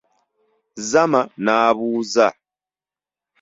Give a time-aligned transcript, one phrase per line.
[0.89, 2.27] Zama n'abuuza.